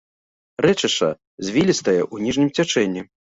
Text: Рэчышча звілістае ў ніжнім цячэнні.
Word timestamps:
Рэчышча 0.65 1.09
звілістае 1.49 1.97
ў 2.13 2.31
ніжнім 2.31 2.49
цячэнні. 2.59 3.01